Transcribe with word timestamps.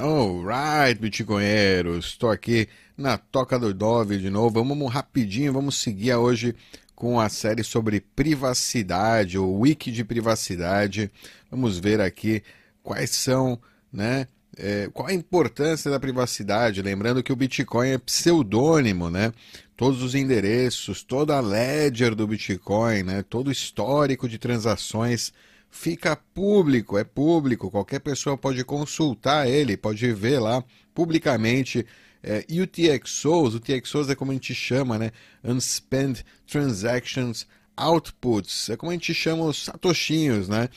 Alright, 0.00 1.00
bitcoinheiros, 1.00 2.06
estou 2.06 2.30
aqui 2.30 2.68
na 2.96 3.18
Toca 3.18 3.58
do 3.58 3.74
Dove 3.74 4.18
de 4.18 4.30
novo. 4.30 4.64
Vamos 4.64 4.92
rapidinho, 4.92 5.52
vamos 5.52 5.76
seguir 5.76 6.14
hoje 6.14 6.54
com 6.94 7.18
a 7.18 7.28
série 7.28 7.64
sobre 7.64 8.00
privacidade, 8.00 9.36
o 9.36 9.52
wiki 9.58 9.90
de 9.90 10.04
privacidade. 10.04 11.10
Vamos 11.50 11.80
ver 11.80 12.00
aqui 12.00 12.44
quais 12.80 13.10
são, 13.10 13.58
né? 13.92 14.28
É, 14.56 14.88
qual 14.94 15.08
a 15.08 15.12
importância 15.12 15.90
da 15.90 15.98
privacidade? 15.98 16.80
Lembrando 16.80 17.20
que 17.20 17.32
o 17.32 17.36
Bitcoin 17.36 17.88
é 17.88 17.98
pseudônimo, 17.98 19.10
né? 19.10 19.32
Todos 19.76 20.00
os 20.00 20.14
endereços, 20.14 21.02
toda 21.02 21.36
a 21.36 21.40
ledger 21.40 22.14
do 22.14 22.24
Bitcoin, 22.24 23.02
né? 23.02 23.24
Todo 23.28 23.48
o 23.48 23.52
histórico 23.52 24.28
de 24.28 24.38
transações 24.38 25.32
fica 25.70 26.16
público, 26.16 26.98
é 26.98 27.04
público, 27.04 27.70
qualquer 27.70 28.00
pessoa 28.00 28.36
pode 28.36 28.64
consultar 28.64 29.48
ele, 29.48 29.76
pode 29.76 30.12
ver 30.12 30.38
lá 30.38 30.62
publicamente. 30.94 31.86
É, 32.22 32.44
e 32.48 32.60
o 32.60 32.66
TXOs, 32.66 33.54
o 33.54 33.60
TXOs 33.60 34.10
é 34.10 34.14
como 34.14 34.32
a 34.32 34.34
gente 34.34 34.54
chama, 34.54 34.98
né? 34.98 35.12
Unspent 35.44 36.22
Transactions 36.46 37.46
Outputs, 37.76 38.70
é 38.70 38.76
como 38.76 38.90
a 38.90 38.94
gente 38.94 39.14
chama 39.14 39.44
os 39.44 39.64
satoshinhos, 39.64 40.48
né? 40.48 40.68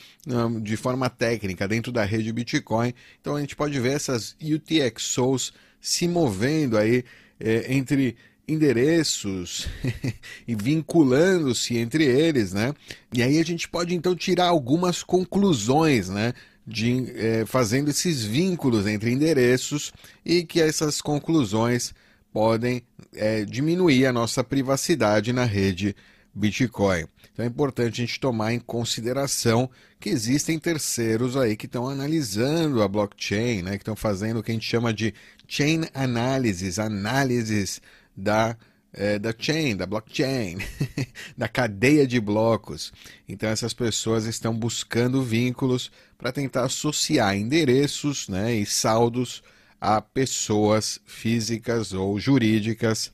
De 0.62 0.76
forma 0.76 1.10
técnica, 1.10 1.66
dentro 1.66 1.90
da 1.90 2.04
rede 2.04 2.32
Bitcoin. 2.32 2.94
Então 3.20 3.34
a 3.34 3.40
gente 3.40 3.56
pode 3.56 3.78
ver 3.80 3.94
essas 3.94 4.36
UTXOs 4.40 5.52
se 5.80 6.06
movendo 6.06 6.78
aí 6.78 7.04
é, 7.40 7.74
entre 7.74 8.16
endereços 8.46 9.68
e 10.46 10.54
vinculando-se 10.54 11.76
entre 11.76 12.04
eles, 12.04 12.52
né? 12.52 12.74
E 13.12 13.22
aí 13.22 13.38
a 13.38 13.44
gente 13.44 13.68
pode 13.68 13.94
então 13.94 14.14
tirar 14.14 14.46
algumas 14.46 15.02
conclusões, 15.02 16.08
né? 16.08 16.32
De, 16.64 17.12
é, 17.16 17.44
fazendo 17.44 17.90
esses 17.90 18.24
vínculos 18.24 18.86
entre 18.86 19.10
endereços 19.10 19.92
e 20.24 20.44
que 20.44 20.60
essas 20.60 21.00
conclusões 21.00 21.92
podem 22.32 22.82
é, 23.12 23.44
diminuir 23.44 24.06
a 24.06 24.12
nossa 24.12 24.44
privacidade 24.44 25.32
na 25.32 25.44
rede 25.44 25.94
Bitcoin. 26.34 27.04
Então 27.32 27.44
é 27.44 27.48
importante 27.48 28.00
a 28.00 28.06
gente 28.06 28.20
tomar 28.20 28.52
em 28.52 28.58
consideração 28.58 29.68
que 30.00 30.08
existem 30.08 30.58
terceiros 30.58 31.36
aí 31.36 31.56
que 31.56 31.66
estão 31.66 31.88
analisando 31.88 32.82
a 32.82 32.88
blockchain, 32.88 33.62
né, 33.62 33.72
que 33.72 33.78
estão 33.78 33.96
fazendo 33.96 34.38
o 34.38 34.42
que 34.42 34.50
a 34.50 34.54
gente 34.54 34.68
chama 34.68 34.92
de 34.92 35.14
chain 35.46 35.82
analysis, 35.94 36.78
análises 36.78 37.80
da, 38.16 38.56
é, 38.92 39.18
da 39.18 39.34
chain, 39.36 39.76
da 39.76 39.86
blockchain, 39.86 40.58
da 41.36 41.48
cadeia 41.48 42.06
de 42.06 42.20
blocos. 42.20 42.92
Então 43.28 43.48
essas 43.48 43.72
pessoas 43.72 44.24
estão 44.24 44.54
buscando 44.54 45.22
vínculos 45.22 45.90
para 46.18 46.32
tentar 46.32 46.64
associar 46.64 47.36
endereços 47.36 48.28
né, 48.28 48.54
e 48.54 48.66
saldos 48.66 49.42
a 49.80 50.00
pessoas 50.00 51.00
físicas 51.04 51.92
ou 51.92 52.18
jurídicas 52.18 53.12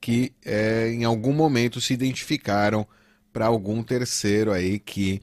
que 0.00 0.32
é, 0.44 0.90
em 0.90 1.04
algum 1.04 1.32
momento 1.32 1.80
se 1.80 1.92
identificaram 1.92 2.86
para 3.32 3.46
algum 3.46 3.82
terceiro 3.82 4.52
aí 4.52 4.78
que 4.78 5.20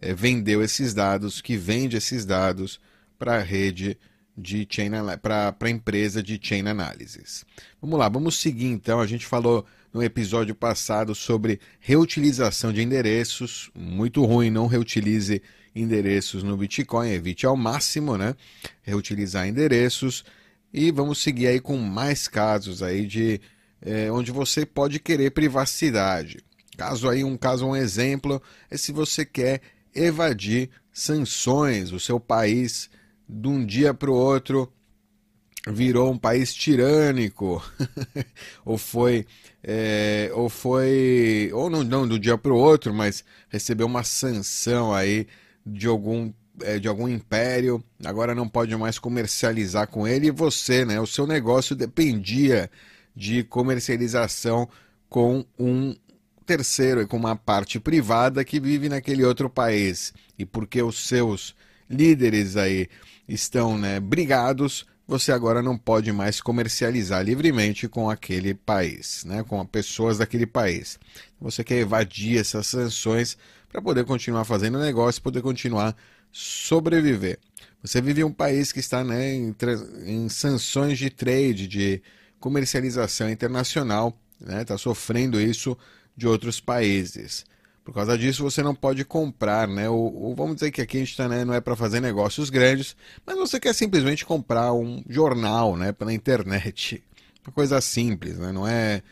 é, 0.00 0.12
vendeu 0.14 0.62
esses 0.62 0.94
dados, 0.94 1.40
que 1.40 1.56
vende 1.56 1.96
esses 1.96 2.24
dados 2.24 2.80
para 3.18 3.36
a 3.36 3.42
rede 3.42 3.98
de 4.36 4.66
chain 4.68 4.90
para 5.20 5.54
a 5.58 5.70
empresa 5.70 6.22
de 6.22 6.38
chain 6.42 6.66
analysis. 6.66 7.44
Vamos 7.80 7.98
lá, 7.98 8.08
vamos 8.08 8.36
seguir 8.36 8.66
então. 8.66 9.00
A 9.00 9.06
gente 9.06 9.26
falou 9.26 9.64
no 9.92 10.02
episódio 10.02 10.54
passado 10.54 11.14
sobre 11.14 11.60
reutilização 11.78 12.72
de 12.72 12.82
endereços. 12.82 13.70
Muito 13.74 14.24
ruim, 14.24 14.50
não 14.50 14.66
reutilize 14.66 15.42
endereços 15.74 16.42
no 16.42 16.56
Bitcoin, 16.56 17.10
evite 17.10 17.46
ao 17.46 17.56
máximo, 17.56 18.16
né? 18.16 18.34
Reutilizar 18.82 19.46
endereços. 19.46 20.24
E 20.72 20.90
vamos 20.90 21.18
seguir 21.18 21.48
aí 21.48 21.60
com 21.60 21.76
mais 21.76 22.26
casos 22.26 22.82
aí 22.82 23.06
de 23.06 23.40
é, 23.82 24.10
onde 24.10 24.30
você 24.30 24.64
pode 24.64 24.98
querer 24.98 25.30
privacidade. 25.30 26.42
Caso 26.76 27.08
aí, 27.08 27.22
um 27.22 27.36
caso, 27.36 27.66
um 27.66 27.76
exemplo, 27.76 28.42
é 28.70 28.76
se 28.78 28.92
você 28.92 29.26
quer 29.26 29.60
evadir 29.94 30.70
sanções, 30.92 31.92
o 31.92 32.00
seu 32.00 32.18
país 32.18 32.88
de 33.32 33.48
um 33.48 33.64
dia 33.64 33.94
para 33.94 34.10
o 34.10 34.14
outro 34.14 34.70
virou 35.66 36.10
um 36.10 36.18
país 36.18 36.52
tirânico. 36.52 37.62
Ou 38.64 38.76
foi 38.76 39.26
é, 39.64 40.30
ou 40.34 40.48
foi 40.48 41.48
ou 41.52 41.70
não, 41.70 41.84
não 41.84 42.06
do 42.06 42.18
dia 42.18 42.36
para 42.36 42.52
o 42.52 42.56
outro 42.56 42.92
mas 42.92 43.24
recebeu 43.48 43.86
uma 43.86 44.02
sanção 44.02 44.92
aí 44.92 45.28
de 45.64 45.86
algum 45.86 46.32
é, 46.60 46.78
de 46.78 46.88
algum 46.88 47.08
império. 47.08 47.82
Agora 48.04 48.34
não 48.34 48.48
pode 48.48 48.76
mais 48.76 48.98
comercializar 48.98 49.86
com 49.88 50.06
ele. 50.06 50.26
E 50.26 50.30
você 50.30 50.84
né? 50.84 51.00
O 51.00 51.06
seu 51.06 51.26
negócio 51.26 51.74
dependia 51.76 52.70
de 53.14 53.44
comercialização 53.44 54.68
com 55.08 55.44
um 55.58 55.94
terceiro 56.44 57.06
com 57.06 57.16
uma 57.16 57.36
parte 57.36 57.78
privada 57.78 58.44
que 58.44 58.58
vive 58.58 58.88
naquele 58.88 59.24
outro 59.24 59.48
país. 59.48 60.12
E 60.38 60.44
porque 60.44 60.82
os 60.82 61.06
seus 61.06 61.54
líderes 61.92 62.56
aí 62.56 62.88
estão 63.28 63.78
né, 63.78 64.00
brigados, 64.00 64.86
você 65.06 65.32
agora 65.32 65.62
não 65.62 65.76
pode 65.76 66.10
mais 66.12 66.40
comercializar 66.40 67.22
livremente 67.24 67.88
com 67.88 68.08
aquele 68.08 68.54
país, 68.54 69.24
né, 69.24 69.42
com 69.42 69.64
pessoas 69.66 70.18
daquele 70.18 70.46
país. 70.46 70.98
Você 71.40 71.62
quer 71.62 71.78
evadir 71.78 72.38
essas 72.38 72.66
sanções 72.66 73.36
para 73.70 73.82
poder 73.82 74.04
continuar 74.04 74.44
fazendo 74.44 74.78
negócio, 74.78 75.22
poder 75.22 75.42
continuar 75.42 75.96
sobreviver. 76.30 77.38
Você 77.82 78.00
vive 78.00 78.22
em 78.22 78.24
um 78.24 78.32
país 78.32 78.72
que 78.72 78.80
está 78.80 79.02
né, 79.02 79.34
em, 79.34 79.54
em 80.06 80.28
sanções 80.28 80.98
de 80.98 81.10
trade, 81.10 81.66
de 81.66 82.02
comercialização 82.38 83.28
internacional, 83.28 84.16
está 84.40 84.52
né, 84.52 84.64
tá 84.64 84.78
sofrendo 84.78 85.40
isso 85.40 85.76
de 86.16 86.26
outros 86.26 86.60
países. 86.60 87.44
Por 87.84 87.92
causa 87.92 88.16
disso, 88.16 88.44
você 88.44 88.62
não 88.62 88.74
pode 88.74 89.04
comprar, 89.04 89.66
né? 89.66 89.88
Ou, 89.88 90.14
ou 90.14 90.34
vamos 90.36 90.54
dizer 90.54 90.70
que 90.70 90.80
aqui 90.80 90.98
a 90.98 91.00
gente 91.00 91.16
tá, 91.16 91.28
né, 91.28 91.44
não 91.44 91.52
é 91.52 91.60
para 91.60 91.74
fazer 91.74 92.00
negócios 92.00 92.48
grandes, 92.48 92.96
mas 93.26 93.36
você 93.36 93.58
quer 93.58 93.74
simplesmente 93.74 94.24
comprar 94.24 94.72
um 94.72 95.02
jornal, 95.08 95.76
né, 95.76 95.90
pela 95.90 96.12
internet. 96.12 97.02
Uma 97.44 97.52
coisa 97.52 97.80
simples, 97.80 98.38
né? 98.38 98.52
Não 98.52 98.68
é, 98.68 99.02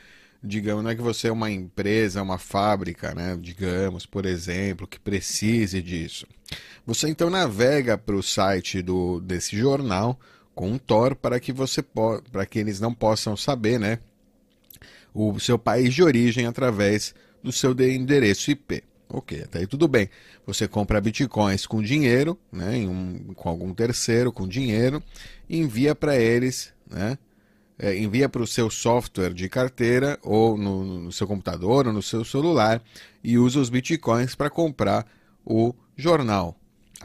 digamos, 0.42 0.84
não 0.84 0.90
é 0.90 0.94
que 0.94 1.02
você 1.02 1.28
é 1.28 1.32
uma 1.32 1.50
empresa, 1.50 2.22
uma 2.22 2.38
fábrica, 2.38 3.12
né? 3.12 3.36
Digamos, 3.40 4.06
por 4.06 4.24
exemplo, 4.24 4.86
que 4.86 5.00
precise 5.00 5.82
disso. 5.82 6.26
Você 6.86 7.08
então 7.08 7.28
navega 7.28 7.98
para 7.98 8.14
o 8.14 8.22
site 8.22 8.82
do, 8.82 9.20
desse 9.20 9.56
jornal 9.56 10.18
com 10.54 10.70
um 10.70 10.78
Tor 10.78 11.16
para 11.16 11.40
que 11.40 11.52
você 11.52 11.82
para 11.82 12.46
que 12.46 12.58
eles 12.58 12.78
não 12.78 12.94
possam 12.94 13.36
saber, 13.36 13.80
né? 13.80 13.98
O 15.12 15.40
seu 15.40 15.58
país 15.58 15.92
de 15.92 16.04
origem 16.04 16.46
através 16.46 17.14
do 17.42 17.52
seu 17.52 17.72
endereço 17.72 18.50
IP. 18.50 18.82
Ok, 19.08 19.42
até 19.42 19.58
aí 19.58 19.66
tudo 19.66 19.88
bem. 19.88 20.08
Você 20.46 20.68
compra 20.68 21.00
bitcoins 21.00 21.66
com 21.66 21.82
dinheiro, 21.82 22.38
né, 22.52 22.76
um, 22.86 23.34
com 23.34 23.48
algum 23.48 23.74
terceiro 23.74 24.32
com 24.32 24.46
dinheiro, 24.46 25.02
e 25.48 25.58
envia 25.58 25.94
para 25.94 26.16
eles, 26.16 26.72
né, 26.88 27.18
é, 27.76 27.96
envia 27.96 28.28
para 28.28 28.42
o 28.42 28.46
seu 28.46 28.70
software 28.70 29.32
de 29.32 29.48
carteira 29.48 30.18
ou 30.22 30.56
no, 30.56 31.00
no, 31.00 31.12
seu 31.12 31.26
computador 31.26 31.88
ou 31.88 31.92
no 31.92 32.02
seu 32.02 32.24
celular 32.24 32.80
e 33.24 33.36
usa 33.36 33.58
os 33.58 33.70
bitcoins 33.70 34.34
para 34.34 34.50
comprar 34.50 35.06
o 35.44 35.74
jornal. 35.96 36.56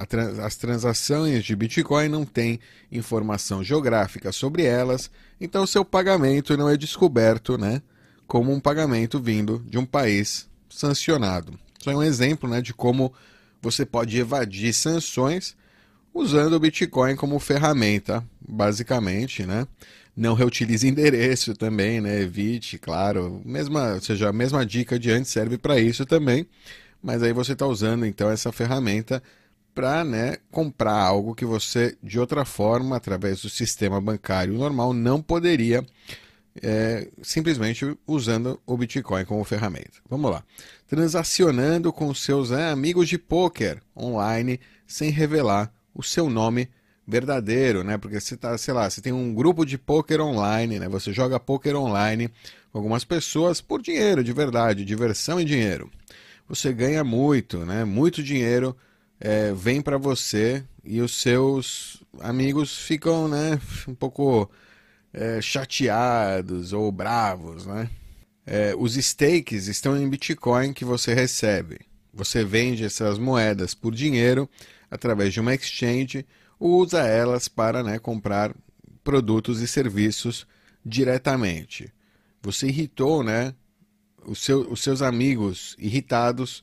Trans, 0.03 0.39
as 0.39 0.57
transações 0.57 1.45
de 1.45 1.55
Bitcoin 1.55 2.09
não 2.09 2.25
têm 2.25 2.59
informação 2.91 3.63
geográfica 3.63 4.29
sobre 4.33 4.65
elas, 4.65 5.09
então 5.39 5.63
o 5.63 5.67
seu 5.67 5.85
pagamento 5.85 6.57
não 6.57 6.67
é 6.69 6.75
descoberto, 6.75 7.57
né? 7.57 7.81
Como 8.27 8.51
um 8.51 8.59
pagamento 8.59 9.19
vindo 9.19 9.63
de 9.67 9.77
um 9.77 9.85
país 9.85 10.47
sancionado. 10.69 11.57
Isso 11.79 11.89
é 11.89 11.95
um 11.95 12.03
exemplo 12.03 12.49
né, 12.49 12.61
de 12.61 12.73
como 12.73 13.13
você 13.61 13.85
pode 13.85 14.17
evadir 14.17 14.73
sanções 14.73 15.55
usando 16.13 16.53
o 16.53 16.59
Bitcoin 16.59 17.15
como 17.15 17.39
ferramenta, 17.39 18.23
basicamente, 18.39 19.45
né? 19.45 19.67
Não 20.15 20.33
reutilize 20.33 20.87
endereço 20.87 21.53
também, 21.53 21.99
né? 21.99 22.21
Evite, 22.21 22.77
claro. 22.77 23.41
Mesma, 23.43 23.95
ou 23.95 24.01
seja, 24.01 24.29
a 24.29 24.33
mesma 24.33 24.65
dica 24.65 24.97
de 24.97 25.11
antes 25.11 25.31
serve 25.31 25.57
para 25.57 25.79
isso 25.79 26.05
também. 26.05 26.47
Mas 27.03 27.21
aí 27.21 27.33
você 27.33 27.53
está 27.53 27.67
usando 27.67 28.05
então 28.05 28.29
essa 28.29 28.51
ferramenta 28.51 29.21
para 29.75 30.05
né, 30.05 30.37
comprar 30.49 30.97
algo 30.97 31.35
que 31.35 31.45
você, 31.45 31.97
de 32.01 32.17
outra 32.17 32.45
forma, 32.45 32.95
através 32.95 33.41
do 33.41 33.49
sistema 33.49 33.99
bancário 33.99 34.53
normal, 34.53 34.93
não 34.93 35.21
poderia 35.21 35.85
é, 36.61 37.09
simplesmente 37.21 37.97
usando 38.07 38.59
o 38.65 38.77
Bitcoin 38.77 39.25
como 39.25 39.43
ferramenta. 39.43 39.99
Vamos 40.09 40.31
lá. 40.31 40.43
Transacionando 40.87 41.91
com 41.91 42.13
seus 42.13 42.51
é, 42.51 42.69
amigos 42.69 43.09
de 43.09 43.17
poker 43.17 43.81
online 43.95 44.59
sem 44.87 45.09
revelar 45.09 45.73
o 45.93 46.03
seu 46.03 46.29
nome 46.29 46.69
verdadeiro, 47.07 47.83
né? 47.83 47.97
Porque 47.97 48.19
você 48.19 48.35
tá, 48.35 48.57
sei 48.57 48.73
lá, 48.73 48.89
você 48.89 49.01
tem 49.01 49.13
um 49.13 49.33
grupo 49.33 49.65
de 49.65 49.77
poker 49.77 50.21
online, 50.21 50.79
né? 50.79 50.87
Você 50.89 51.13
joga 51.13 51.39
poker 51.39 51.75
online 51.75 52.29
com 52.71 52.79
algumas 52.79 53.03
pessoas 53.03 53.61
por 53.61 53.81
dinheiro, 53.81 54.23
de 54.23 54.33
verdade, 54.33 54.85
diversão 54.85 55.39
e 55.39 55.45
dinheiro. 55.45 55.89
Você 56.47 56.71
ganha 56.73 57.03
muito, 57.03 57.65
né? 57.65 57.83
Muito 57.83 58.23
dinheiro 58.23 58.75
é, 59.19 59.53
vem 59.53 59.81
para 59.81 59.97
você 59.97 60.63
e 60.83 61.01
os 61.01 61.19
seus 61.21 62.03
amigos 62.19 62.77
ficam, 62.77 63.27
né, 63.27 63.59
um 63.87 63.95
pouco 63.95 64.49
é, 65.15 65.41
chateados 65.41 66.73
ou 66.73 66.91
bravos, 66.91 67.65
né? 67.65 67.89
É, 68.45 68.75
os 68.77 68.95
stakes 68.95 69.67
estão 69.67 69.97
em 69.97 70.07
Bitcoin 70.07 70.73
que 70.73 70.83
você 70.83 71.13
recebe. 71.13 71.79
Você 72.13 72.43
vende 72.43 72.83
essas 72.83 73.17
moedas 73.17 73.73
por 73.73 73.95
dinheiro 73.95 74.47
através 74.91 75.33
de 75.33 75.39
uma 75.39 75.55
exchange 75.55 76.25
ou 76.59 76.81
usa 76.81 77.01
elas 77.07 77.47
para 77.47 77.81
né, 77.81 77.97
comprar 77.97 78.53
produtos 79.03 79.61
e 79.61 79.67
serviços 79.67 80.45
diretamente. 80.85 81.91
Você 82.41 82.67
irritou, 82.67 83.23
né? 83.23 83.55
Os, 84.25 84.39
seu, 84.43 84.69
os 84.69 84.81
seus 84.81 85.01
amigos 85.01 85.75
irritados 85.79 86.61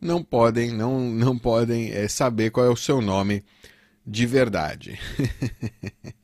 não 0.00 0.22
podem, 0.24 0.72
não, 0.72 1.00
não 1.00 1.38
podem 1.38 1.92
é, 1.92 2.08
saber 2.08 2.50
qual 2.50 2.66
é 2.66 2.70
o 2.70 2.76
seu 2.76 3.00
nome 3.00 3.44
de 4.06 4.26
verdade. 4.26 4.98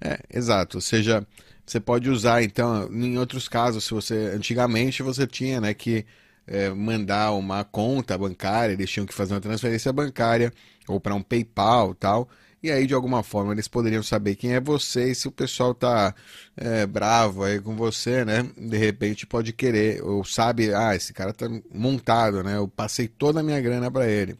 é, 0.00 0.18
exato. 0.32 0.78
Ou 0.78 0.80
seja, 0.80 1.26
você 1.66 1.80
pode 1.80 2.08
usar, 2.10 2.42
então, 2.42 2.88
em 2.92 3.18
outros 3.18 3.48
casos, 3.48 3.84
se 3.84 3.90
você 3.92 4.32
antigamente 4.34 5.02
você 5.02 5.26
tinha, 5.26 5.60
né, 5.60 5.74
que 5.74 6.06
é, 6.46 6.70
mandar 6.70 7.32
uma 7.32 7.64
conta 7.64 8.16
bancária, 8.18 8.72
eles 8.72 8.90
tinham 8.90 9.06
que 9.06 9.14
fazer 9.14 9.34
uma 9.34 9.40
transferência 9.40 9.92
bancária 9.92 10.52
ou 10.88 11.00
para 11.00 11.14
um 11.14 11.22
PayPal, 11.22 11.94
tal. 11.94 12.28
E 12.62 12.70
aí, 12.70 12.86
de 12.86 12.92
alguma 12.92 13.22
forma, 13.22 13.52
eles 13.52 13.68
poderiam 13.68 14.02
saber 14.02 14.36
quem 14.36 14.54
é 14.54 14.60
você 14.60 15.12
e 15.12 15.14
se 15.14 15.26
o 15.28 15.32
pessoal 15.32 15.74
tá 15.74 16.14
é, 16.56 16.86
bravo 16.86 17.42
aí 17.44 17.58
com 17.60 17.74
você, 17.74 18.24
né? 18.24 18.42
De 18.56 18.76
repente 18.76 19.26
pode 19.26 19.52
querer, 19.52 20.02
ou 20.02 20.24
sabe, 20.24 20.74
ah, 20.74 20.94
esse 20.94 21.12
cara 21.14 21.32
tá 21.32 21.46
montado, 21.72 22.42
né? 22.42 22.56
Eu 22.56 22.68
passei 22.68 23.08
toda 23.08 23.40
a 23.40 23.42
minha 23.42 23.60
grana 23.60 23.90
para 23.90 24.06
ele. 24.08 24.36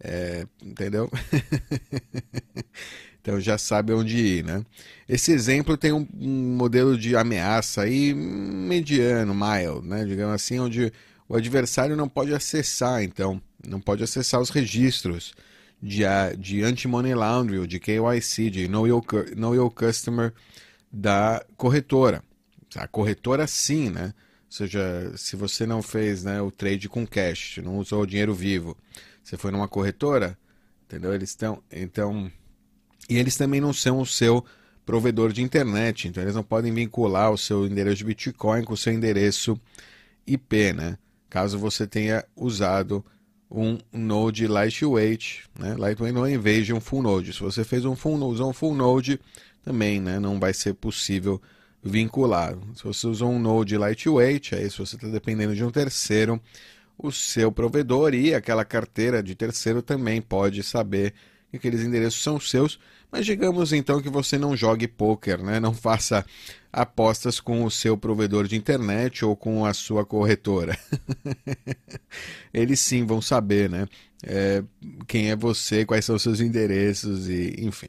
É, 0.00 0.46
entendeu? 0.62 1.10
então 3.26 3.40
já 3.40 3.58
sabe 3.58 3.92
onde 3.92 4.16
ir, 4.16 4.44
né? 4.44 4.64
Esse 5.08 5.32
exemplo 5.32 5.76
tem 5.76 5.90
um, 5.90 6.06
um 6.16 6.56
modelo 6.56 6.96
de 6.96 7.16
ameaça 7.16 7.82
aí 7.82 8.14
mediano, 8.14 9.34
mild, 9.34 9.84
né? 9.84 10.04
Digamos 10.04 10.34
assim, 10.34 10.60
onde 10.60 10.92
o 11.28 11.34
adversário 11.34 11.96
não 11.96 12.08
pode 12.08 12.32
acessar, 12.32 13.02
então, 13.02 13.42
não 13.66 13.80
pode 13.80 14.04
acessar 14.04 14.40
os 14.40 14.50
registros 14.50 15.34
de, 15.82 16.04
de 16.38 16.62
anti-money 16.62 17.16
laundering, 17.16 17.66
de 17.66 17.80
KYC, 17.80 18.48
de 18.48 18.68
know 18.68 18.86
your, 18.86 19.02
know 19.36 19.56
your 19.56 19.70
customer 19.72 20.32
da 20.92 21.44
corretora. 21.56 22.22
A 22.76 22.86
corretora 22.86 23.48
sim, 23.48 23.90
né? 23.90 24.14
Ou 24.44 24.52
seja, 24.52 25.12
se 25.16 25.34
você 25.34 25.66
não 25.66 25.82
fez 25.82 26.22
né, 26.22 26.40
o 26.40 26.52
trade 26.52 26.88
com 26.88 27.04
cash, 27.04 27.58
não 27.58 27.78
usou 27.78 28.02
o 28.02 28.06
dinheiro 28.06 28.32
vivo, 28.32 28.76
você 29.20 29.36
foi 29.36 29.50
numa 29.50 29.66
corretora, 29.66 30.38
entendeu? 30.84 31.12
Eles 31.12 31.30
estão. 31.30 31.60
Então. 31.72 32.30
E 33.08 33.16
eles 33.16 33.36
também 33.36 33.60
não 33.60 33.72
são 33.72 34.00
o 34.00 34.06
seu 34.06 34.44
provedor 34.84 35.32
de 35.32 35.42
internet, 35.42 36.08
então 36.08 36.22
eles 36.22 36.34
não 36.34 36.44
podem 36.44 36.72
vincular 36.72 37.32
o 37.32 37.38
seu 37.38 37.66
endereço 37.66 37.96
de 37.96 38.04
Bitcoin 38.04 38.62
com 38.62 38.74
o 38.74 38.76
seu 38.76 38.92
endereço 38.92 39.60
IP, 40.26 40.72
né? 40.72 40.96
Caso 41.28 41.58
você 41.58 41.86
tenha 41.86 42.24
usado 42.36 43.04
um 43.50 43.78
Node 43.92 44.46
Lightweight, 44.46 45.44
né? 45.58 45.74
Lightweight 45.76 46.14
não 46.14 46.26
é 46.26 46.32
em 46.32 46.38
vez 46.38 46.66
de 46.66 46.72
um 46.72 46.80
Full 46.80 47.02
Node. 47.02 47.32
Se 47.32 47.40
você 47.40 47.64
fez 47.64 47.84
um 47.84 47.96
Full, 47.96 48.16
usou 48.24 48.50
um 48.50 48.52
Full 48.52 48.74
Node, 48.74 49.20
também, 49.66 50.00
né? 50.00 50.20
Não 50.20 50.38
vai 50.38 50.54
ser 50.54 50.74
possível 50.74 51.42
vincular. 51.82 52.56
Se 52.76 52.84
você 52.84 53.06
usou 53.08 53.30
um 53.32 53.40
Node 53.40 53.76
Lightweight, 53.76 54.54
aí 54.54 54.70
se 54.70 54.78
você 54.78 54.94
está 54.94 55.08
dependendo 55.08 55.56
de 55.56 55.64
um 55.64 55.70
terceiro, 55.72 56.40
o 56.96 57.10
seu 57.10 57.50
provedor 57.50 58.14
e 58.14 58.32
aquela 58.32 58.64
carteira 58.64 59.20
de 59.22 59.34
terceiro 59.34 59.82
também 59.82 60.22
pode 60.22 60.62
saber 60.62 61.12
que 61.50 61.56
aqueles 61.56 61.82
endereços 61.82 62.22
são 62.22 62.38
seus. 62.40 62.78
Mas 63.10 63.24
digamos 63.24 63.72
então 63.72 64.02
que 64.02 64.08
você 64.08 64.36
não 64.36 64.56
jogue 64.56 64.88
poker, 64.88 65.42
né? 65.42 65.60
Não 65.60 65.72
faça 65.72 66.24
apostas 66.72 67.40
com 67.40 67.64
o 67.64 67.70
seu 67.70 67.96
provedor 67.96 68.46
de 68.46 68.56
internet 68.56 69.24
ou 69.24 69.36
com 69.36 69.64
a 69.64 69.72
sua 69.72 70.04
corretora. 70.04 70.78
Eles 72.52 72.80
sim 72.80 73.06
vão 73.06 73.22
saber, 73.22 73.70
né? 73.70 73.88
É, 74.22 74.62
quem 75.06 75.30
é 75.30 75.36
você, 75.36 75.84
quais 75.84 76.04
são 76.04 76.16
os 76.16 76.22
seus 76.22 76.40
endereços 76.40 77.28
e, 77.28 77.54
enfim. 77.58 77.88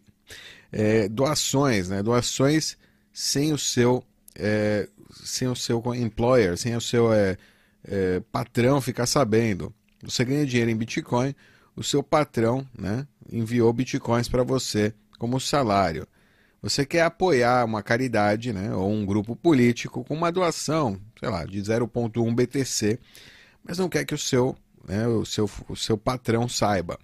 É, 0.72 1.10
doações, 1.10 1.90
né? 1.90 2.04
Doações 2.04 2.78
sem 3.12 3.52
o 3.52 3.58
seu, 3.58 4.04
é, 4.36 4.88
sem 5.24 5.48
o 5.48 5.56
seu 5.56 5.82
employer, 5.96 6.56
sem 6.58 6.76
o 6.76 6.82
seu 6.82 7.12
é, 7.12 7.38
é, 7.84 8.22
patrão 8.32 8.80
ficar 8.80 9.06
sabendo. 9.06 9.74
Você 10.04 10.24
ganha 10.24 10.46
dinheiro 10.46 10.70
em 10.70 10.76
Bitcoin, 10.76 11.34
o 11.76 11.84
seu 11.84 12.04
patrão, 12.04 12.68
né? 12.78 13.08
Enviou 13.32 13.72
bitcoins 13.74 14.30
para 14.30 14.44
você 14.44 14.94
como 15.18 15.40
salário. 15.40 16.08
Você 16.62 16.86
quer 16.86 17.04
apoiar 17.04 17.66
uma 17.66 17.84
caridade 17.84 18.52
né, 18.52 18.74
ou 18.74 18.92
um 18.92 19.06
grupo 19.06 19.36
político 19.36 20.04
com 20.04 20.16
uma 20.16 20.32
doação, 20.32 21.00
sei 21.20 21.30
lá, 21.30 21.46
de 21.46 21.62
0,1 21.62 22.36
BTC, 22.36 23.00
mas 23.64 23.78
não 23.78 23.88
quer 23.88 24.06
que 24.06 24.16
o 24.16 24.18
seu, 24.18 24.56
né, 24.88 25.08
o 25.08 25.24
seu, 25.24 25.50
o 25.70 25.76
seu 25.76 25.98
patrão 25.98 26.48
saiba. 26.50 26.98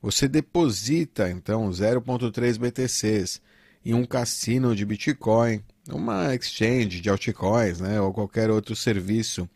Você 0.00 0.26
deposita 0.26 1.30
então 1.30 1.70
0,3 1.70 2.58
BTCs 2.58 3.40
em 3.84 3.94
um 3.94 4.04
cassino 4.04 4.74
de 4.74 4.84
Bitcoin, 4.84 5.62
uma 5.88 6.34
exchange 6.34 7.00
de 7.00 7.08
altcoins, 7.08 7.80
né, 7.80 8.00
ou 8.00 8.12
qualquer 8.12 8.50
outro 8.50 8.74
serviço, 8.74 9.48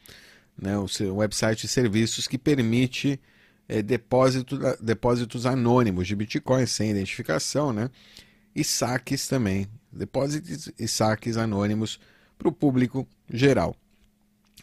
né, 0.57 0.79
o 0.79 0.87
website 1.17 1.63
de 1.63 1.69
serviços 1.69 2.29
que 2.29 2.39
permite 2.39 3.21
é, 3.69 3.83
depósito, 3.83 4.59
depósitos 4.81 5.47
anônimos 5.47 6.07
de 6.07 6.17
Bitcoin 6.17 6.67
sem 6.67 6.91
identificação, 6.91 7.73
né? 7.73 7.91
e 8.57 8.65
saques 8.65 9.29
também, 9.29 9.69
depósitos 9.93 10.73
e 10.79 10.89
saques 10.89 11.37
anônimos 11.37 12.01
para 12.39 12.49
o 12.49 12.53
público 12.53 13.07
geral. 13.31 13.77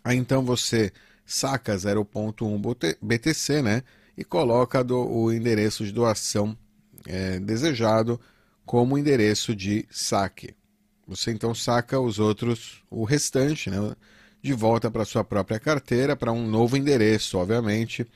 Aí 0.03 0.17
então 0.17 0.43
você 0.43 0.91
saca 1.23 1.75
0.1 1.75 2.97
BTC, 2.99 3.61
né, 3.61 3.83
e 4.17 4.23
coloca 4.23 4.83
do, 4.83 4.97
o 4.97 5.31
endereço 5.31 5.85
de 5.85 5.91
doação 5.91 6.57
é, 7.05 7.39
desejado 7.39 8.19
como 8.65 8.97
endereço 8.97 9.55
de 9.55 9.85
saque. 9.91 10.55
Você 11.07 11.31
então 11.31 11.53
saca 11.53 11.99
os 11.99 12.17
outros, 12.17 12.83
o 12.89 13.03
restante, 13.03 13.69
né, 13.69 13.77
de 14.41 14.53
volta 14.53 14.89
para 14.89 15.05
sua 15.05 15.23
própria 15.23 15.59
carteira, 15.59 16.15
para 16.15 16.31
um 16.31 16.47
novo 16.47 16.75
endereço, 16.75 17.37
obviamente, 17.37 18.07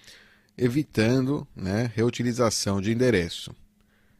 evitando 0.57 1.47
né, 1.55 1.91
reutilização 1.93 2.81
de 2.81 2.91
endereço. 2.91 3.55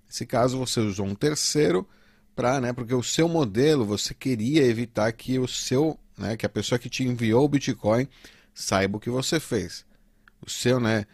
Nesse 0.06 0.26
caso, 0.26 0.58
você 0.58 0.80
usou 0.80 1.06
um 1.06 1.16
terceiro 1.16 1.88
para, 2.36 2.62
né, 2.62 2.72
porque 2.72 2.94
o 2.94 3.02
seu 3.02 3.28
modelo 3.28 3.84
você 3.84 4.14
queria 4.14 4.64
evitar 4.64 5.12
que 5.12 5.40
o 5.40 5.48
seu, 5.48 6.00
né, 6.18 6.38
que 6.38 6.46
a 6.46 6.50
pessoa 6.50 6.78
que 6.78 6.90
te 6.90 7.04
enviou 7.04 7.44
o 7.44 7.50
Bitcoin 7.50 8.08
saiba 8.54 8.98
o 8.98 9.00
que 9.00 9.10
você 9.10 9.40
fez. 9.40 9.86
O 10.46 10.50
seu, 10.50 10.80
né, 10.80 11.06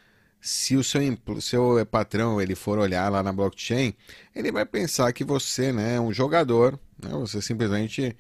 se 0.41 0.75
o 0.75 0.83
seu, 0.83 1.01
seu 1.39 1.85
patrão 1.85 2.41
ele 2.41 2.55
for 2.55 2.77
olhar 2.77 3.09
lá 3.09 3.23
na 3.23 3.31
blockchain, 3.31 3.93
ele 4.35 4.51
vai 4.51 4.65
pensar 4.65 5.13
que 5.13 5.23
você, 5.23 5.71
né, 5.71 5.95
é 5.95 6.01
um 6.01 6.11
jogador, 6.11 6.77
né, 7.01 7.09
você 7.11 7.41
simplesmente 7.41 8.15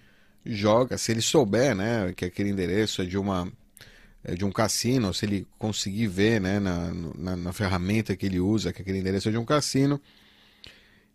joga, 0.45 0.97
se 0.97 1.11
ele 1.11 1.21
souber, 1.21 1.75
né, 1.75 2.13
que 2.13 2.23
aquele 2.23 2.49
endereço 2.49 3.01
é 3.01 3.05
de 3.05 3.17
uma 3.17 3.51
de 4.37 4.45
um 4.45 4.51
cassino, 4.51 5.13
se 5.13 5.25
ele 5.25 5.47
conseguir 5.59 6.07
ver, 6.07 6.39
né, 6.39 6.59
na, 6.59 6.93
na, 7.17 7.35
na 7.35 7.53
ferramenta 7.53 8.15
que 8.15 8.25
ele 8.25 8.39
usa 8.39 8.71
que 8.71 8.81
aquele 8.81 8.99
endereço 8.99 9.27
é 9.27 9.31
de 9.31 9.37
um 9.37 9.45
cassino, 9.45 9.99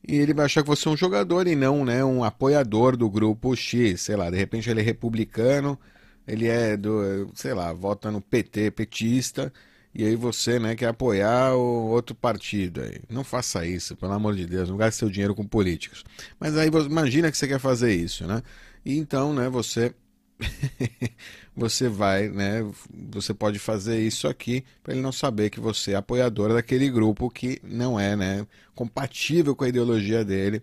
e 0.06 0.16
ele 0.16 0.34
vai 0.34 0.44
achar 0.44 0.62
que 0.62 0.68
você 0.68 0.88
é 0.88 0.90
um 0.90 0.96
jogador 0.96 1.46
e 1.46 1.56
não 1.56 1.84
né, 1.84 2.04
um 2.04 2.22
apoiador 2.22 2.96
do 2.96 3.08
grupo 3.08 3.56
X, 3.56 4.02
sei 4.02 4.16
lá, 4.16 4.30
de 4.30 4.36
repente 4.36 4.68
ele 4.68 4.80
é 4.80 4.82
republicano, 4.82 5.78
ele 6.26 6.46
é 6.46 6.76
do, 6.76 7.30
sei 7.34 7.54
lá, 7.54 7.72
vota 7.72 8.10
no 8.10 8.20
PT, 8.20 8.70
petista, 8.72 9.52
e 9.94 10.04
aí 10.04 10.14
você 10.14 10.58
né, 10.58 10.76
quer 10.76 10.88
apoiar 10.88 11.54
o 11.54 11.88
outro 11.88 12.14
partido. 12.14 12.82
Aí. 12.82 13.00
Não 13.08 13.24
faça 13.24 13.66
isso, 13.66 13.96
pelo 13.96 14.12
amor 14.12 14.36
de 14.36 14.46
Deus, 14.46 14.68
não 14.68 14.76
gaste 14.76 14.98
seu 14.98 15.08
dinheiro 15.08 15.34
com 15.34 15.46
políticos. 15.46 16.04
Mas 16.38 16.56
aí 16.56 16.68
imagina 16.68 17.30
que 17.30 17.36
você 17.36 17.48
quer 17.48 17.58
fazer 17.58 17.94
isso, 17.94 18.26
né? 18.26 18.42
E 18.84 18.96
então, 18.98 19.32
né, 19.32 19.48
você 19.48 19.94
você 21.56 21.88
vai, 21.88 22.28
né? 22.28 22.64
Você 23.10 23.34
pode 23.34 23.58
fazer 23.58 24.00
isso 24.00 24.28
aqui 24.28 24.64
para 24.82 24.92
ele 24.92 25.02
não 25.02 25.12
saber 25.12 25.50
que 25.50 25.60
você 25.60 25.92
é 25.92 25.96
apoiador 25.96 26.52
daquele 26.52 26.88
grupo 26.88 27.28
que 27.28 27.60
não 27.62 27.98
é, 27.98 28.14
né, 28.14 28.46
compatível 28.74 29.54
com 29.56 29.64
a 29.64 29.68
ideologia 29.68 30.24
dele 30.24 30.62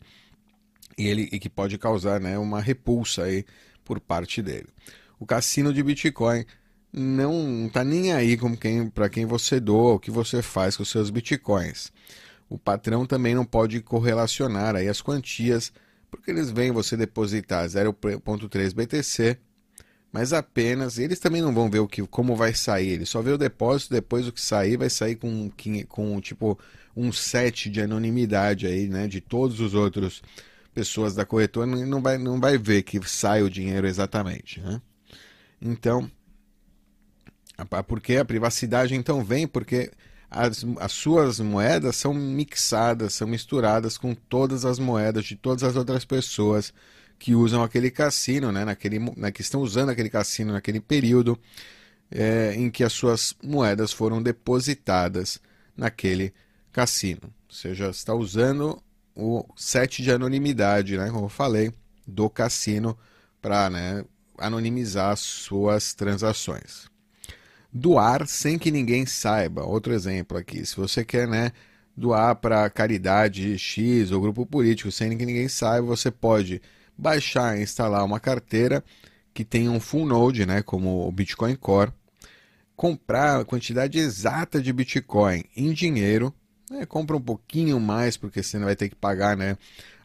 e 0.98 1.08
ele 1.08 1.30
e 1.32 1.40
que 1.40 1.50
pode 1.50 1.78
causar, 1.78 2.20
né, 2.20 2.38
uma 2.38 2.62
repulsa 2.62 3.24
aí 3.24 3.46
por 3.84 4.00
parte 4.00 4.42
dele. 4.42 4.68
O 5.20 5.26
cassino 5.26 5.74
de 5.74 5.84
Bitcoin 5.84 6.46
não 6.92 7.68
está 7.68 7.84
nem 7.84 8.14
aí 8.14 8.38
com 8.38 8.56
quem 8.56 8.90
para 8.90 9.10
quem 9.10 9.26
você 9.26 9.60
doa, 9.60 9.96
o 9.96 10.00
que 10.00 10.10
você 10.10 10.42
faz 10.42 10.78
com 10.78 10.86
seus 10.86 11.10
bitcoins. 11.10 11.92
O 12.50 12.58
patrão 12.58 13.06
também 13.06 13.36
não 13.36 13.44
pode 13.44 13.82
correlacionar 13.82 14.76
aí 14.76 14.88
as 14.88 15.02
quantias, 15.02 15.74
porque 16.10 16.32
eles 16.32 16.50
veem 16.52 16.72
você 16.72 16.96
depositar 16.96 17.66
0.3 17.66 18.74
BTC 18.74 19.38
mas 20.16 20.32
apenas 20.32 20.98
eles 20.98 21.20
também 21.20 21.42
não 21.42 21.54
vão 21.54 21.70
ver 21.70 21.80
o 21.80 21.88
que, 21.90 22.02
como 22.08 22.38
vai 22.38 22.54
sair, 22.54 22.88
eles 22.92 23.10
só 23.10 23.22
vê 23.22 23.32
o 23.32 23.38
depósito, 23.38 23.94
depois 23.94 24.26
o 24.26 24.32
que 24.32 24.40
sair 24.40 24.78
vai 24.78 24.90
sair 24.90 25.18
com, 25.18 25.52
com 25.90 26.22
tipo 26.22 26.58
um 26.96 27.12
set 27.12 27.70
de 27.70 27.82
anonimidade 27.82 28.66
aí, 28.66 28.88
né, 28.88 29.10
de 29.10 29.20
todos 29.20 29.60
os 29.60 29.74
outros 29.74 30.24
pessoas 30.74 31.16
da 31.16 31.26
corretora, 31.26 31.68
não 31.68 32.02
vai, 32.02 32.18
não 32.18 32.40
vai 32.40 32.58
ver 32.58 32.84
que 32.84 32.98
sai 33.06 33.44
o 33.44 33.50
dinheiro 33.50 33.86
exatamente, 33.86 34.62
né? 34.62 34.82
Então, 35.62 36.10
porque 37.86 38.16
a 38.16 38.24
privacidade 38.24 38.96
então 38.96 39.22
vem 39.22 39.46
porque 39.46 39.92
as, 40.32 40.66
as 40.80 40.94
suas 40.94 41.42
moedas 41.42 41.98
são 41.98 42.14
mixadas, 42.14 43.16
são 43.16 43.28
misturadas 43.28 43.98
com 43.98 44.16
todas 44.16 44.64
as 44.64 44.80
moedas 44.80 45.26
de 45.26 45.36
todas 45.36 45.62
as 45.62 45.76
outras 45.76 46.06
pessoas 46.06 46.74
que 47.26 47.34
usam 47.34 47.64
aquele 47.64 47.90
cassino, 47.90 48.52
né, 48.52 48.64
naquele, 48.64 49.00
né, 49.18 49.32
que 49.32 49.42
estão 49.42 49.60
usando 49.62 49.90
aquele 49.90 50.12
cassino 50.12 50.54
naquele 50.54 50.80
período 50.80 51.40
é, 52.12 52.54
em 52.54 52.70
que 52.70 52.84
as 52.84 52.94
suas 52.94 53.34
moedas 53.44 53.92
foram 53.92 54.22
depositadas 54.22 55.42
naquele 55.76 56.32
cassino. 56.72 57.22
Ou 57.24 57.56
seja, 57.56 57.90
está 57.90 58.14
usando 58.14 58.80
o 59.16 59.44
set 59.56 60.04
de 60.04 60.12
anonimidade, 60.12 61.00
né, 61.00 61.10
como 61.10 61.26
eu 61.26 61.30
falei, 61.30 61.74
do 62.06 62.30
cassino 62.30 62.96
para 63.42 63.72
né, 63.72 64.06
anonimizar 64.38 65.18
suas 65.18 65.96
transações. 65.96 66.88
Doar 67.74 68.28
sem 68.28 68.60
que 68.60 68.70
ninguém 68.70 69.04
saiba. 69.08 69.64
Outro 69.64 69.96
exemplo 69.96 70.38
aqui. 70.38 70.64
Se 70.64 70.76
você 70.76 71.04
quer 71.04 71.28
né, 71.28 71.52
doar 71.98 72.36
para 72.36 72.70
caridade 72.70 73.58
X 73.58 74.12
ou 74.12 74.22
grupo 74.22 74.46
político 74.46 74.92
sem 74.92 75.18
que 75.18 75.26
ninguém 75.26 75.48
saiba, 75.48 75.88
você 75.88 76.12
pode 76.12 76.62
baixar 76.98 77.58
e 77.58 77.64
instalar 77.64 78.04
uma 78.04 78.20
carteira 78.20 78.84
que 79.34 79.44
tem 79.44 79.68
um 79.68 79.80
full 79.80 80.06
node, 80.06 80.46
né, 80.46 80.62
como 80.62 81.08
o 81.08 81.12
Bitcoin 81.12 81.56
Core, 81.56 81.92
comprar 82.76 83.42
a 83.42 83.46
quantidade 83.46 84.00
exata 84.00 84.62
de 84.62 84.72
Bitcoin 84.72 85.44
em 85.56 85.74
dinheiro, 85.74 86.34
né, 86.70 86.86
compra 86.86 87.16
um 87.16 87.22
pouquinho 87.22 87.80
mais 87.80 88.18
porque 88.18 88.42
você 88.42 88.58
vai 88.60 88.76
ter 88.76 88.90
que 88.90 88.96
pagar, 88.96 89.36
né, 89.36 89.58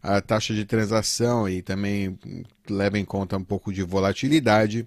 a 0.02 0.20
taxa 0.20 0.54
de 0.54 0.64
transação 0.64 1.48
e 1.48 1.62
também 1.62 2.18
leva 2.68 2.98
em 2.98 3.04
conta 3.04 3.36
um 3.36 3.44
pouco 3.44 3.72
de 3.72 3.82
volatilidade 3.82 4.86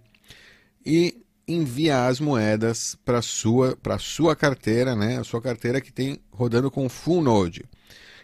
e 0.85 1.23
envia 1.47 2.07
as 2.07 2.19
moedas 2.19 2.97
para 3.05 3.21
sua 3.21 3.75
para 3.75 3.99
sua 3.99 4.35
carteira, 4.35 4.95
né, 4.95 5.19
a 5.19 5.23
sua 5.23 5.41
carteira 5.41 5.81
que 5.81 5.91
tem 5.91 6.19
rodando 6.31 6.71
com 6.71 6.89
full 6.89 7.21
node. 7.21 7.65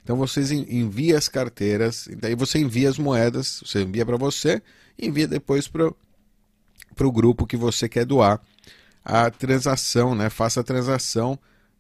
Então 0.10 0.18
vocês 0.18 0.50
enviam 0.50 1.16
as 1.16 1.28
carteiras, 1.30 2.10
daí 2.18 2.34
você 2.34 2.58
envia 2.58 2.90
as 2.90 2.98
moedas, 2.98 3.62
você 3.64 3.84
envia 3.84 4.04
para 4.04 4.18
você 4.18 4.60
envia 4.98 5.28
depois 5.28 5.68
para 5.68 5.86
o 7.00 7.12
grupo 7.12 7.46
que 7.46 7.56
você 7.56 7.88
quer 7.88 8.06
doar 8.06 8.42
a 9.06 9.30
transação, 9.30 10.16
né? 10.16 10.32
Faça 10.32 10.62
a 10.62 10.64
transação, 10.64 11.38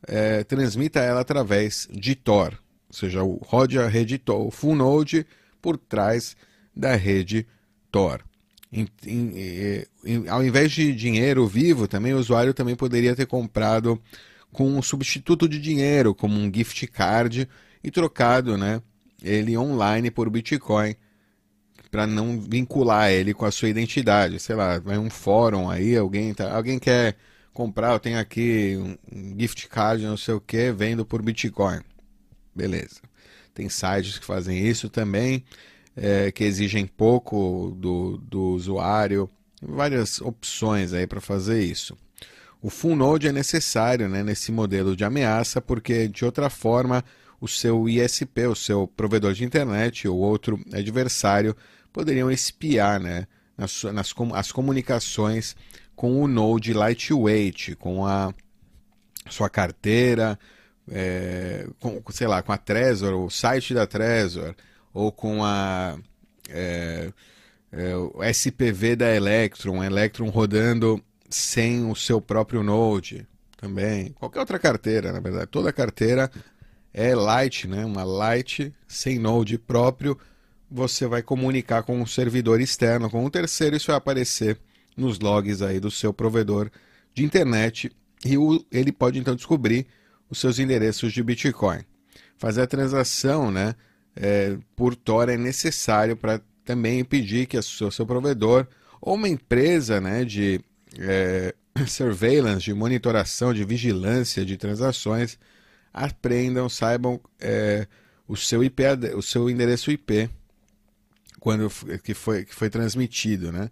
é, 0.07 0.43
transmita 0.43 1.00
ela 1.00 1.21
através 1.21 1.88
de 1.91 2.13
Tor, 2.13 2.53
ou 2.88 2.93
seja, 2.93 3.21
rode 3.48 3.79
a 3.79 3.88
rede 3.88 4.19
Tor, 4.19 4.45
o 4.45 4.51
full 4.51 4.75
node 4.75 5.25
por 5.59 5.75
trás 5.75 6.38
da 6.75 6.95
rede 6.95 7.48
Tor. 7.91 8.24
Em, 8.71 8.88
em, 9.07 9.83
em, 10.05 10.29
ao 10.29 10.45
invés 10.45 10.71
de 10.71 10.93
dinheiro 10.93 11.48
vivo, 11.48 11.88
também 11.88 12.13
o 12.13 12.19
usuário 12.19 12.53
também 12.53 12.75
poderia 12.75 13.15
ter 13.15 13.25
comprado 13.25 14.00
com 14.51 14.67
um 14.67 14.83
substituto 14.83 15.50
de 15.50 15.59
dinheiro, 15.59 16.13
como 16.13 16.39
um 16.39 16.53
gift 16.53 16.86
card, 16.86 17.50
e 17.83 17.91
trocado 17.91 18.57
né, 18.57 18.81
ele 19.24 19.57
online 19.57 20.12
por 20.12 20.29
Bitcoin 20.29 20.95
para 21.91 22.05
não 22.05 22.39
vincular 22.39 23.09
ele 23.09 23.33
com 23.33 23.45
a 23.45 23.51
sua 23.51 23.69
identidade. 23.69 24.39
Sei 24.39 24.55
lá, 24.55 24.79
vai 24.79 24.98
um 24.98 25.09
fórum 25.09 25.69
aí, 25.69 25.98
alguém, 25.98 26.33
tá, 26.33 26.53
alguém 26.53 26.77
quer 26.77 27.15
comprar, 27.53 27.93
eu 27.93 28.00
tenho 28.00 28.19
aqui 28.19 28.77
um 29.12 29.36
gift 29.39 29.67
card, 29.67 30.05
não 30.05 30.17
sei 30.17 30.33
o 30.36 30.41
que, 30.41 30.71
vendo 30.71 31.05
por 31.05 31.21
Bitcoin. 31.21 31.81
Beleza. 32.55 33.01
Tem 33.53 33.67
sites 33.69 34.19
que 34.19 34.25
fazem 34.25 34.65
isso 34.65 34.89
também, 34.89 35.43
é, 35.95 36.31
que 36.31 36.43
exigem 36.43 36.86
pouco 36.86 37.75
do, 37.77 38.17
do 38.17 38.41
usuário. 38.51 39.29
Várias 39.62 40.21
opções 40.21 40.93
aí 40.93 41.05
para 41.05 41.19
fazer 41.19 41.62
isso. 41.62 41.98
O 42.62 42.69
full 42.69 42.95
node 42.95 43.27
é 43.27 43.31
necessário 43.31 44.07
né, 44.07 44.24
nesse 44.24 44.51
modelo 44.51 44.95
de 44.95 45.03
ameaça, 45.03 45.62
porque 45.62 46.07
de 46.07 46.24
outra 46.25 46.50
forma 46.50 47.03
o 47.39 47.48
seu 47.48 47.88
ISP, 47.88 48.48
o 48.48 48.55
seu 48.55 48.88
provedor 48.88 49.34
de 49.34 49.43
internet 49.43 50.08
ou 50.08 50.17
outro 50.17 50.60
adversário 50.74 51.55
poderiam 51.91 52.31
espiar 52.31 53.00
né, 53.00 53.27
nas, 53.58 53.84
nas 53.84 54.13
as 54.34 54.51
comunicações 54.51 55.55
com 55.96 56.22
o 56.22 56.27
Node 56.27 56.74
Lightweight, 56.74 57.75
com 57.75 58.05
a 58.05 58.34
sua 59.29 59.50
carteira, 59.50 60.39
é, 60.89 61.67
com, 61.79 62.01
sei 62.12 62.27
lá, 62.27 62.41
com 62.41 62.51
a 62.51 62.58
Trezor, 62.58 63.13
o 63.13 63.29
site 63.29 63.74
da 63.74 63.86
Trezor, 63.86 64.55
ou 64.93 65.12
com 65.12 65.43
a 65.43 65.98
é, 66.50 67.12
é, 67.72 67.96
o 67.96 68.24
SPV 68.24 68.96
da 68.96 69.13
Electron, 69.13 69.84
Electron 69.84 70.29
rodando 70.29 71.01
sem 71.29 71.86
o 71.86 71.96
seu 71.96 72.19
próprio 72.19 72.63
Node 72.63 73.27
também. 73.55 74.12
Qualquer 74.13 74.39
outra 74.39 74.58
carteira, 74.58 75.12
na 75.12 75.19
verdade. 75.19 75.48
Toda 75.48 75.72
carteira 75.72 76.31
é 76.93 77.13
light, 77.15 77.67
né? 77.67 77.86
uma 77.86 78.03
light 78.03 78.74
sem 78.88 79.19
node 79.19 79.58
próprio, 79.58 80.17
você 80.69 81.08
vai 81.08 81.22
comunicar 81.22 81.84
com 81.84 82.00
um 82.00 82.05
servidor 82.05 82.62
externo, 82.62 83.10
com 83.10 83.25
um 83.25 83.29
terceiro, 83.29 83.75
isso 83.75 83.88
vai 83.88 83.96
aparecer 83.96 84.58
nos 84.96 85.19
logs 85.19 85.62
aí 85.62 85.79
do 85.79 85.89
seu 85.89 86.13
provedor 86.13 86.69
de 87.13 87.24
internet 87.24 87.91
e 88.24 88.38
o, 88.38 88.63
ele 88.72 88.91
pode 88.91 89.17
então 89.17 89.36
descobrir 89.36 89.88
os 90.29 90.39
seus 90.39 90.60
endereços 90.60 91.13
de 91.13 91.24
Bitcoin. 91.24 91.79
Fazer 92.38 92.62
a 92.62 92.67
transação 92.67 93.50
né, 93.50 93.75
é, 94.15 94.58
por 94.75 94.96
Tor 94.96 95.29
é 95.29 95.38
necessário 95.38 96.15
para 96.15 96.41
também 96.63 97.00
impedir 97.00 97.48
que 97.48 97.58
o 97.58 97.63
seu, 97.63 97.89
seu 97.89 98.05
provedor 98.05 98.67
ou 99.01 99.15
uma 99.15 99.27
empresa 99.27 100.00
né, 100.00 100.24
de 100.24 100.62
é, 101.00 101.55
surveillance, 101.88 102.65
de 102.65 102.74
monitoração, 102.74 103.53
de 103.53 103.63
vigilância 103.63 104.46
de 104.46 104.58
transações 104.58 105.38
aprendam, 105.93 106.69
saibam 106.69 107.19
é, 107.39 107.88
o 108.27 108.36
seu 108.36 108.63
IP, 108.63 108.84
o 109.15 109.22
seu 109.22 109.50
endereço 109.50 109.91
IP 109.91 110.29
quando 111.39 111.69
que 112.03 112.13
foi 112.13 112.46
que 112.46 112.53
foi 112.53 112.69
transmitido, 112.69 113.51
né? 113.51 113.69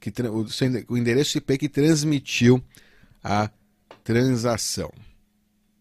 Que 0.00 0.12
o, 0.22 0.46
o 0.92 0.98
endereço 0.98 1.38
IP 1.38 1.56
que 1.56 1.68
transmitiu 1.68 2.62
a 3.22 3.48
transação. 4.02 4.92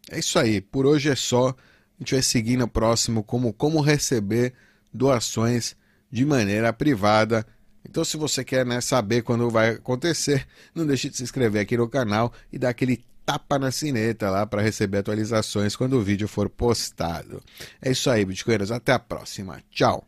É 0.10 0.20
isso 0.20 0.40
aí. 0.40 0.62
Por 0.62 0.86
hoje 0.86 1.10
é 1.10 1.16
só. 1.16 1.50
A 1.50 1.56
gente 2.00 2.13
vai 2.13 2.24
seguir 2.24 2.58
no 2.58 2.68
próximo 2.68 3.24
como 3.24 3.52
como 3.52 3.82
receber 3.82 4.54
doações 4.94 5.75
de 6.12 6.25
maneira 6.25 6.72
privada. 6.72 7.46
Então, 7.86 8.06
se 8.06 8.16
você 8.16 8.46
quer 8.46 8.66
né, 8.66 8.80
saber 8.80 9.24
quando 9.24 9.50
vai 9.50 9.72
acontecer, 9.72 10.48
não 10.74 10.86
deixe 10.86 11.10
de 11.10 11.18
se 11.18 11.24
inscrever 11.24 11.62
aqui 11.62 11.75
no 11.75 11.90
canal 11.90 12.32
e 12.52 12.58
dar 12.58 12.70
aquele 12.70 13.04
tapa 13.25 13.58
na 13.60 13.72
sineta 13.72 14.30
lá 14.30 14.46
para 14.46 14.62
receber 14.62 15.00
atualizações 15.00 15.75
quando 15.75 15.94
o 15.94 16.01
vídeo 16.01 16.27
for 16.27 16.50
postado. 16.50 17.42
É 17.82 17.92
isso 17.92 18.10
aí, 18.10 18.25
Bitcoinheiros. 18.25 18.72
Até 18.72 18.92
a 18.92 19.00
próxima. 19.00 19.62
Tchau. 19.72 20.06